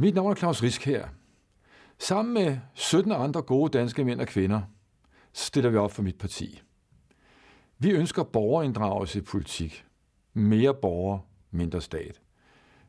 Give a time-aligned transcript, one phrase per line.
[0.00, 1.08] Mit navn er Claus Risk her.
[1.98, 4.62] Sammen med 17 andre gode danske mænd og kvinder
[5.32, 6.62] stiller vi op for mit parti.
[7.78, 9.84] Vi ønsker borgerinddragelse i politik.
[10.34, 11.18] Mere borger,
[11.50, 12.20] mindre stat.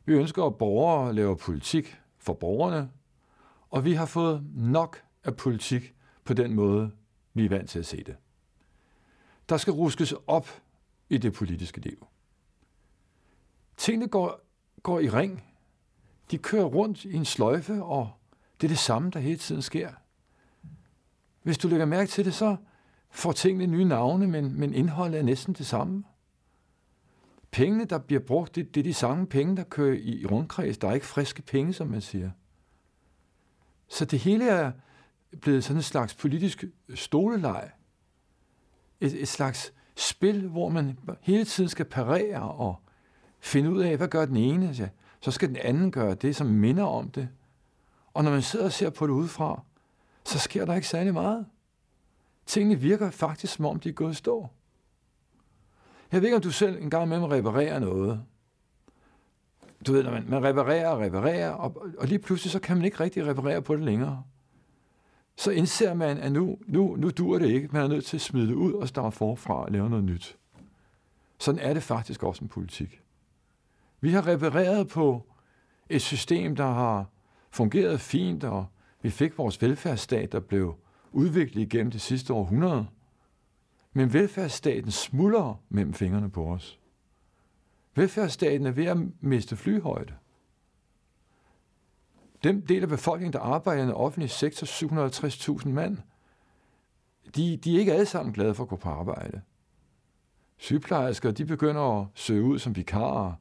[0.04, 2.90] Vi ønsker, at borgere laver politik for borgerne,
[3.70, 6.90] og vi har fået nok af politik på den måde,
[7.34, 8.16] vi er vant til at se det.
[9.48, 10.48] Der skal ruskes op
[11.08, 12.06] i det politiske liv.
[13.76, 14.40] Tingene går,
[14.82, 15.49] går i ring.
[16.30, 18.10] De kører rundt i en sløjfe, og
[18.60, 19.90] det er det samme, der hele tiden sker.
[21.42, 22.56] Hvis du lægger mærke til det, så
[23.10, 26.04] får tingene nye navne, men, men indholdet er næsten det samme.
[27.50, 30.78] Pengene, der bliver brugt, det, det er de samme penge, der kører i, i rundkreds.
[30.78, 32.30] Der er ikke friske penge, som man siger.
[33.88, 34.72] Så det hele er
[35.40, 37.70] blevet sådan en slags politisk stoleleg.
[39.00, 42.76] Et, et slags spil, hvor man hele tiden skal parere og
[43.40, 44.88] finde ud af, hvad gør den ene, så
[45.20, 47.28] så skal den anden gøre det, som minder om det.
[48.14, 49.62] Og når man sidder og ser på det udefra,
[50.24, 51.46] så sker der ikke særlig meget.
[52.46, 54.48] Tingene virker faktisk, som om de er gået stå.
[56.12, 58.22] Jeg ved ikke, om du selv en gang med at reparere noget.
[59.86, 62.84] Du ved, når man, man reparerer og reparerer, og, og lige pludselig så kan man
[62.84, 64.24] ikke rigtig reparere på det længere.
[65.36, 67.68] Så indser man, at nu, nu, nu dur det ikke.
[67.72, 70.36] Man er nødt til at smide det ud og starte forfra og lave noget nyt.
[71.38, 73.00] Sådan er det faktisk også en politik.
[74.00, 75.26] Vi har repareret på
[75.88, 77.06] et system, der har
[77.50, 78.66] fungeret fint, og
[79.02, 80.74] vi fik vores velfærdsstat, der blev
[81.12, 82.86] udviklet igennem det sidste århundrede.
[83.92, 86.80] Men velfærdsstaten smuldrer mellem fingrene på os.
[87.94, 90.14] Velfærdsstaten er ved at miste flyhøjde.
[92.42, 94.66] Den del af befolkningen, der arbejder i den offentlige sektor,
[95.60, 95.98] 750.000 mand,
[97.36, 99.40] de, de er ikke alle sammen glade for at gå på arbejde.
[100.56, 103.32] Sygeplejersker, de begynder at søge ud som vikarer.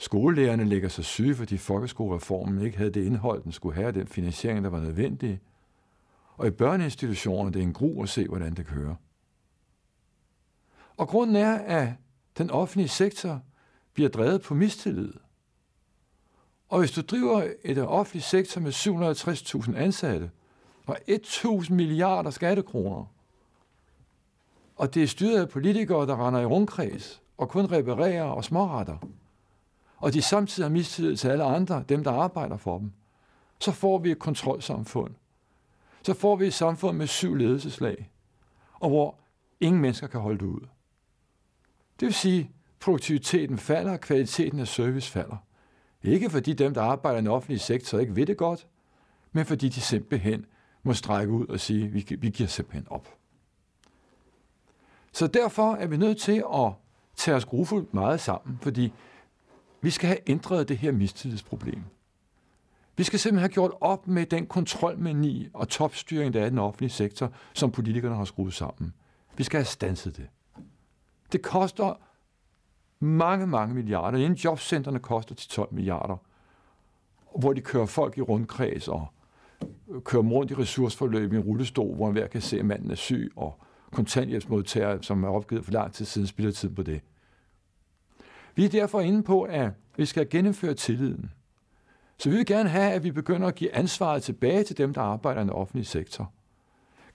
[0.00, 4.64] Skolelærerne lægger sig syge, fordi folkeskolereformen ikke havde det indhold, den skulle have, den finansiering,
[4.64, 5.40] der var nødvendig.
[6.36, 8.94] Og i børneinstitutionerne, det er en gru at se, hvordan det kører.
[10.96, 11.88] Og grunden er, at
[12.38, 13.40] den offentlige sektor
[13.94, 15.12] bliver drevet på mistillid.
[16.68, 20.30] Og hvis du driver et offentligt sektor med 760.000 ansatte
[20.86, 23.04] og 1.000 milliarder skattekroner,
[24.76, 28.98] og det er styret af politikere, der render i rundkreds og kun reparerer og småretter,
[30.00, 32.92] og de samtidig har mistillid til alle andre, dem der arbejder for dem,
[33.60, 35.14] så får vi et kontrolsamfund.
[36.02, 38.10] Så får vi et samfund med syv ledelseslag,
[38.74, 39.18] og hvor
[39.60, 40.60] ingen mennesker kan holde det ud.
[42.00, 42.50] Det vil sige,
[42.80, 45.36] produktiviteten falder, og kvaliteten af service falder.
[46.02, 48.66] Ikke fordi dem, der arbejder i den offentlige sektor, ikke ved det godt,
[49.32, 50.46] men fordi de simpelthen
[50.82, 53.08] må strække ud og sige, vi, vi giver simpelthen op.
[55.12, 56.72] Så derfor er vi nødt til at
[57.16, 58.92] tage os grufuldt meget sammen, fordi
[59.82, 61.82] vi skal have ændret det her mistillidsproblem.
[62.96, 66.58] Vi skal simpelthen have gjort op med den kontrolmani og topstyring, der er i den
[66.58, 68.94] offentlige sektor, som politikerne har skruet sammen.
[69.36, 70.28] Vi skal have stanset det.
[71.32, 71.94] Det koster
[73.00, 74.18] mange, mange milliarder.
[74.18, 76.16] Inden jobcentrene koster til 12 milliarder,
[77.38, 79.06] hvor de kører folk i rundkreds og
[80.04, 83.32] kører rundt i ressourceforløb i en rullestol, hvor hver kan se, at manden er syg,
[83.36, 83.60] og
[83.92, 87.00] kontanthjælpsmodtagere, som er opgivet for lang tid siden, spilder tid på det.
[88.60, 91.32] Vi er derfor inde på, at vi skal genindføre tilliden.
[92.18, 95.00] Så vi vil gerne have, at vi begynder at give ansvaret tilbage til dem, der
[95.00, 96.32] arbejder i den offentlige sektor.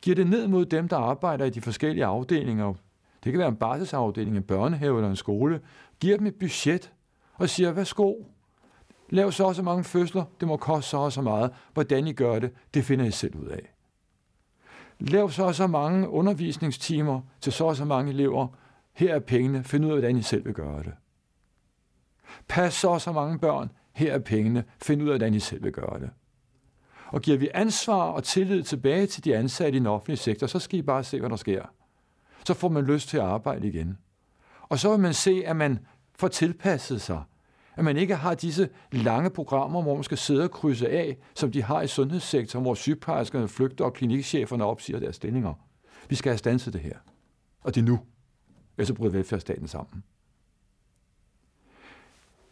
[0.01, 2.73] Giver det ned mod dem, der arbejder i de forskellige afdelinger,
[3.23, 5.61] det kan være en barselsafdeling, en børnehave eller en skole,
[5.99, 6.91] giver dem et budget
[7.33, 8.13] og siger, værsgo,
[9.09, 11.51] lav så og så mange fødsler, det må koste så og så meget.
[11.73, 13.73] Hvordan I gør det, det finder I selv ud af.
[14.99, 18.47] Lav så og så mange undervisningstimer til så og så mange elever.
[18.93, 20.93] Her er pengene, find ud af, hvordan I selv vil gøre det.
[22.47, 23.71] Pas så og så mange børn.
[23.93, 26.09] Her er pengene, find ud af, hvordan I selv vil gøre det.
[27.07, 30.59] Og giver vi ansvar og tillid tilbage til de ansatte i den offentlige sektor, så
[30.59, 31.65] skal I bare se, hvad der sker
[32.47, 33.97] så får man lyst til at arbejde igen.
[34.61, 35.79] Og så vil man se, at man
[36.15, 37.23] får tilpasset sig.
[37.75, 41.51] At man ikke har disse lange programmer, hvor man skal sidde og krydse af, som
[41.51, 45.53] de har i sundhedssektoren, hvor sygeplejerskerne flygter og klinikcheferne opsiger deres stillinger.
[46.09, 46.97] Vi skal have stanset det her.
[47.61, 47.99] Og det er nu.
[48.77, 50.03] Ellers så bryder velfærdsstaten sammen.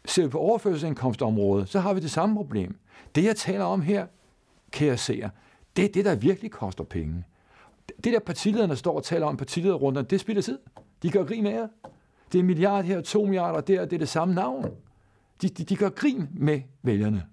[0.06, 2.78] Ser vi på overførselsindkomstområdet, så har vi det samme problem.
[3.16, 4.08] Det, jeg taler om her,
[4.72, 5.30] kære seere,
[5.76, 7.24] det er det, der virkelig koster penge
[8.04, 10.60] det der partilederne står og taler om partilederrunderne, det spiller tid.
[11.04, 11.68] De gør grin med jer.
[12.32, 14.66] Det er en milliard her, to milliarder der, det er det samme navn.
[15.42, 17.26] De, de, de gør grin med vælgerne.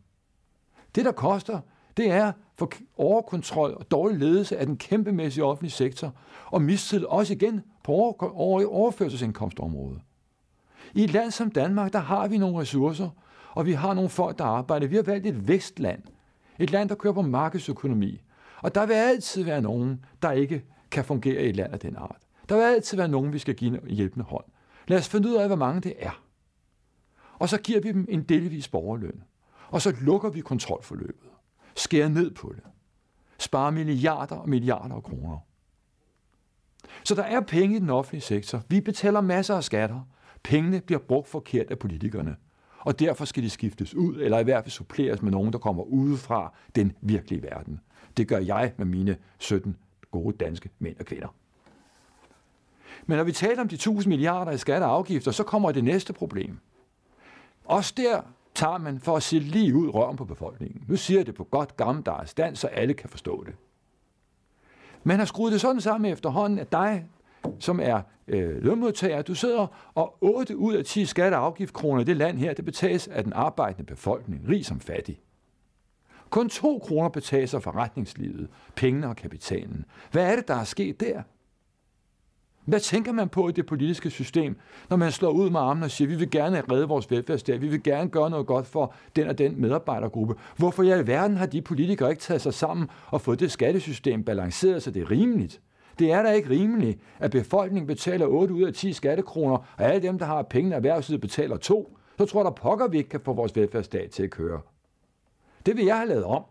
[0.95, 1.61] Det, der koster,
[1.97, 6.15] det er for overkontrol og dårlig ledelse af den kæmpemæssige offentlige sektor,
[6.47, 10.01] og mistillid også igen på over, over, overførselsindkomstområdet.
[10.95, 13.09] I et land som Danmark, der har vi nogle ressourcer,
[13.51, 14.87] og vi har nogle folk, der arbejder.
[14.87, 16.03] Vi har valgt et vestland.
[16.59, 18.23] Et land, der kører på markedsøkonomi.
[18.63, 21.97] Og der vil altid være nogen, der ikke kan fungere i et land af den
[21.97, 22.19] art.
[22.49, 24.45] Der vil altid være nogen, vi skal give en hjælpende hånd.
[24.89, 26.23] Lad os finde ud af, hvor mange det er.
[27.39, 29.23] Og så giver vi dem en delvis borgerløn.
[29.69, 31.31] Og så lukker vi kontrolforløbet.
[31.77, 32.63] Skærer ned på det.
[33.39, 35.39] Sparer milliarder og milliarder af kroner.
[37.05, 38.63] Så der er penge i den offentlige sektor.
[38.69, 40.01] Vi betaler masser af skatter.
[40.43, 42.37] Pengene bliver brugt forkert af politikerne.
[42.79, 45.83] Og derfor skal de skiftes ud, eller i hvert fald suppleres med nogen, der kommer
[45.83, 47.81] udefra den virkelige verden.
[48.17, 49.77] Det gør jeg med mine 17
[50.11, 51.35] gode danske mænd og kvinder.
[53.07, 55.85] Men når vi taler om de 1000 milliarder i skatter og afgifter, så kommer det
[55.85, 56.59] næste problem.
[57.65, 58.21] Også der
[58.55, 60.85] tager man for at se lige ud røven på befolkningen.
[60.89, 63.55] Nu siger jeg det på godt gammeldags dansk, så alle kan forstå det.
[65.05, 67.07] Man har skruet det sådan sammen efterhånden, at dig,
[67.59, 72.05] som er øh, lønmodtager, du sidder, og 8 ud af 10 skatte- og afgiftkroner i
[72.05, 75.21] det land her, det betales af den arbejdende befolkning, rig som fattig.
[76.31, 79.85] Kun 2 kroner betales af forretningslivet, pengene og kapitalen.
[80.13, 81.23] Hvad er det, der er sket der?
[82.65, 84.57] Hvad tænker man på i det politiske system,
[84.91, 87.69] når man slår ud med armen og siger, vi vil gerne redde vores velfærdsstat, vi
[87.69, 90.35] vil gerne gøre noget godt for den og den medarbejdergruppe.
[90.57, 94.83] Hvorfor i alverden har de politikere ikke taget sig sammen og fået det skattesystem balanceret,
[94.83, 95.61] så det er rimeligt?
[96.01, 100.03] Det er da ikke rimeligt, at befolkningen betaler 8 ud af 10 skattekroner, og alle
[100.03, 101.97] dem, der har pengene erhvervslivet, betaler 2.
[102.19, 104.61] Så tror der pokker, vi ikke kan få vores velfærdsstat til at køre.
[105.67, 106.45] Det vil jeg have lavet om.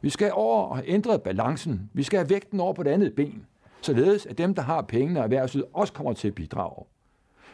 [0.00, 1.90] Vi skal over og have ændret balancen.
[1.92, 3.46] Vi skal have vægten over på det andet ben
[3.80, 6.84] således at dem, der har pengene og erhvervslivet, også kommer til at bidrage.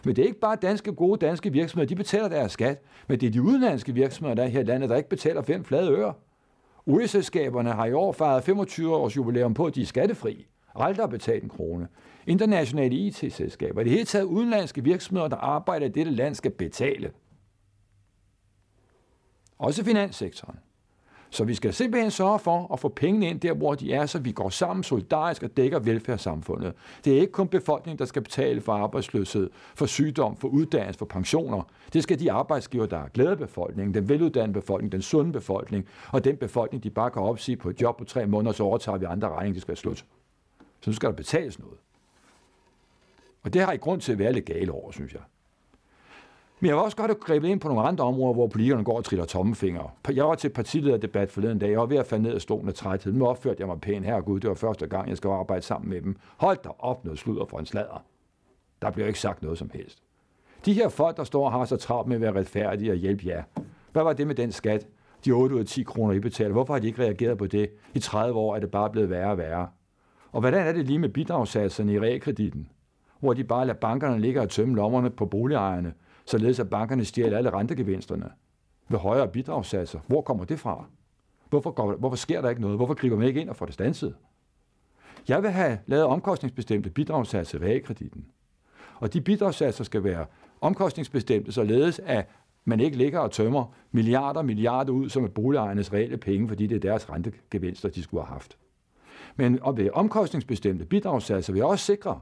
[0.05, 3.27] Men det er ikke bare danske, gode danske virksomheder, de betaler deres skat, men det
[3.27, 6.15] er de udenlandske virksomheder, der er her i landet, der ikke betaler fem flade øre.
[6.87, 10.47] Olieselskaberne har i år fejret 25 års jubilæum på, at de er skattefri.
[10.77, 11.89] Aldrig har betalt en krone.
[12.27, 17.11] Internationale IT-selskaber, det hele taget udenlandske virksomheder, der arbejder i dette land, skal betale.
[19.59, 20.59] Også finanssektoren.
[21.31, 24.19] Så vi skal simpelthen sørge for at få pengene ind der, hvor de er, så
[24.19, 26.73] vi går sammen solidarisk og dækker velfærdssamfundet.
[27.05, 31.07] Det er ikke kun befolkningen, der skal betale for arbejdsløshed, for sygdom, for uddannelse, for
[31.07, 31.63] pensioner.
[31.93, 36.25] Det skal de arbejdsgiver, der er glæde befolkningen, den veluddannede befolkning, den sunde befolkning, og
[36.25, 39.05] den befolkning, de bare kan opsige på et job på tre måneder, så overtager vi
[39.05, 40.05] andre regninger, det skal være slut.
[40.87, 41.79] Så nu skal der betales noget.
[43.43, 45.21] Og det har I grund til at være lidt gale over, synes jeg.
[46.61, 48.97] Men jeg var også godt have grebet ind på nogle andre områder, hvor politikerne går
[48.97, 49.97] og triller tommefinger.
[50.15, 51.71] Jeg var til partilederdebat forleden dag.
[51.71, 53.13] Jeg var ved at falde ned af stolen af træthed.
[53.13, 54.41] Nu opførte jeg mig pænt her, Gud.
[54.41, 56.17] Det var første gang, jeg skal arbejde sammen med dem.
[56.37, 58.05] Hold da op noget sludder for en sladder.
[58.83, 60.03] Der bliver ikke sagt noget som helst.
[60.65, 63.27] De her folk, der står og har så travlt med at være retfærdige og hjælpe
[63.27, 63.43] jer.
[63.93, 64.87] Hvad var det med den skat?
[65.25, 66.53] De 8 ud af 10 kroner, I betaler.
[66.53, 67.71] Hvorfor har de ikke reageret på det?
[67.95, 69.69] I 30 år er det bare blevet værre og værre.
[70.37, 72.69] Og hvordan er det lige med bidragssatserne i realkreditten?
[73.21, 75.95] Hvor de bare lader bankerne ligge og tømme lommerne på boligejerne,
[76.27, 78.31] således at bankerne stjæler alle rentegevinsterne
[78.89, 80.01] ved højere bidragssatser.
[80.07, 80.85] Hvor kommer det fra?
[81.51, 82.77] Hvorfor, går, hvorfor sker der ikke noget?
[82.77, 84.15] Hvorfor griber man ikke ind og får det stanset?
[85.29, 88.27] Jeg vil have lavet omkostningsbestemte bidragssatser i realkreditten.
[88.95, 90.27] Og de bidragssatser skal være
[90.61, 92.29] omkostningsbestemte, således at
[92.65, 96.67] man ikke ligger og tømmer milliarder og milliarder ud som et boligejernes reelle penge, fordi
[96.67, 98.57] det er deres rentegevinster, de skulle have haft.
[99.37, 102.21] Men ved omkostningsbestemte bidragssatser vil jeg også sikre,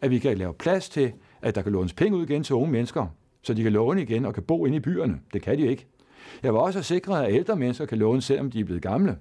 [0.00, 1.12] at vi kan lave plads til,
[1.42, 3.06] at der kan lånes penge ud igen til unge mennesker,
[3.42, 5.20] så de kan låne igen og kan bo inde i byerne.
[5.32, 5.86] Det kan de ikke.
[6.42, 9.16] Jeg vil også have sikret, at ældre mennesker kan låne, selvom de er blevet gamle.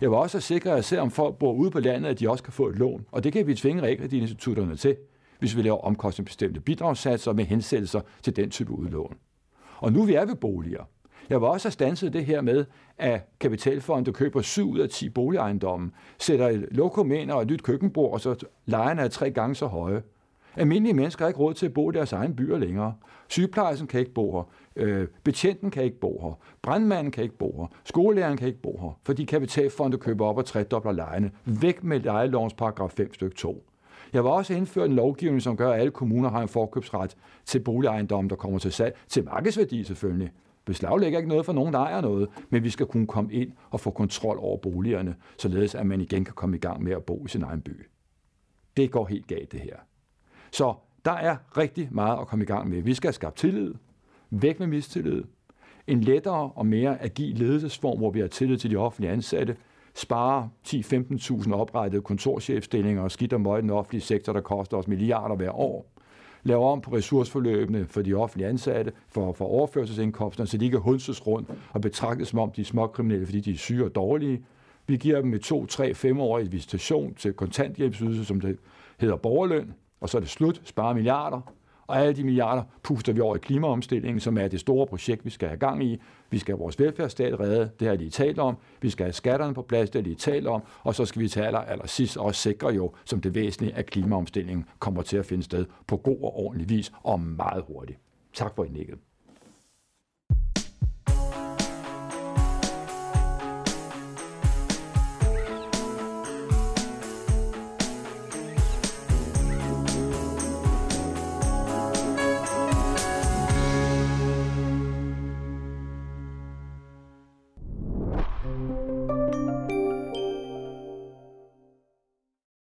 [0.00, 2.44] Jeg vil også have sikret, at selvom folk bor ude på landet, at de også
[2.44, 3.06] kan få et lån.
[3.12, 4.96] Og det kan vi tvinge realkreditinstitutterne til,
[5.38, 9.14] hvis vi laver omkostningsbestemte bidragssatser med hensættelser til den type udlån.
[9.78, 10.84] Og nu vi er ved boliger.
[11.30, 12.64] Jeg var også have stanset det her med,
[12.98, 17.62] at kapitalfonde køber 7 ud af 10 boligejendomme, sætter et lokum ind og et nyt
[17.62, 20.02] køkkenbord, og så lejerne er tre gange så høje.
[20.56, 22.94] Almindelige mennesker har ikke råd til at bo i deres egen byer længere.
[23.28, 24.42] Sygeplejersken kan ikke bo her.
[24.76, 26.38] Øh, betjenten kan ikke bo her.
[26.62, 27.66] Brandmanden kan ikke bo her.
[27.84, 31.30] Skolelæreren kan ikke bo her, fordi kapitalfonde køber op og tredobler lejene.
[31.44, 33.64] Væk med lejelovens paragraf 5 stykke 2.
[34.12, 37.60] Jeg var også indføre en lovgivning, som gør, at alle kommuner har en forkøbsret til
[37.60, 38.96] boligejendomme, der kommer til salg.
[39.08, 40.30] Til markedsværdi selvfølgelig.
[40.64, 43.80] Beslaglægger ikke noget for nogen, der ejer noget, men vi skal kunne komme ind og
[43.80, 47.26] få kontrol over boligerne, således at man igen kan komme i gang med at bo
[47.26, 47.86] i sin egen by.
[48.76, 49.76] Det går helt galt, det her.
[50.52, 52.82] Så der er rigtig meget at komme i gang med.
[52.82, 53.74] Vi skal skabe tillid,
[54.30, 55.24] væk med mistillid,
[55.86, 59.56] en lettere og mere agil ledelsesform, hvor vi har tillid til de offentlige ansatte,
[59.94, 64.88] spare 10-15.000 oprettede kontorchefstillinger og skidt og møg i den offentlige sektor, der koster os
[64.88, 65.92] milliarder hver år.
[66.44, 71.26] Lave om på ressourceforløbene for de offentlige ansatte, for, for overførselsindkomsterne, så de ikke hunses
[71.26, 74.44] rundt og betragtes som om de er småkriminelle, fordi de er syge og dårlige.
[74.86, 78.58] Vi giver dem med 2, 3, 5 år i visitation til kontanthjælpsydelse, som det
[78.98, 79.72] hedder borgerløn
[80.02, 81.40] og så er det slut, spare milliarder,
[81.92, 85.30] og alle de milliarder puster vi over i klimaomstillingen, som er det store projekt, vi
[85.30, 86.00] skal have gang i.
[86.30, 88.56] Vi skal have vores velfærdsstat reddet, det har de talt om.
[88.80, 90.62] Vi skal have skatterne på plads, det har de talt om.
[90.82, 93.86] Og så skal vi til aller, aller sidst også sikre jo, som det væsentlige, at
[93.86, 97.98] klimaomstillingen kommer til at finde sted på god og ordentlig vis og meget hurtigt.
[98.32, 98.98] Tak for indlægget.